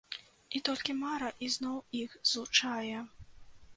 І 0.59 0.61
толькі 0.69 0.95
мара 1.01 1.29
ізноў 1.47 1.77
іх 2.03 2.17
злучае. 2.31 2.97